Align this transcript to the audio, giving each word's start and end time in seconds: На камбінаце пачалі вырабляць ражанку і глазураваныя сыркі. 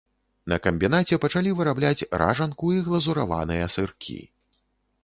На 0.53 0.57
камбінаце 0.67 1.19
пачалі 1.25 1.53
вырабляць 1.59 2.07
ражанку 2.23 2.73
і 2.79 2.83
глазураваныя 2.89 3.71
сыркі. 3.77 4.21